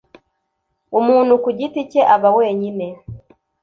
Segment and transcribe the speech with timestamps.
[0.99, 2.85] umuntu ku giti cye aba wenyine